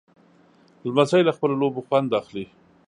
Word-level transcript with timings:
لمسی 0.85 1.21
له 1.27 1.31
خپلو 1.37 1.59
لوبو 1.61 1.81
خوند 1.87 2.09
اخلي. 2.21 2.45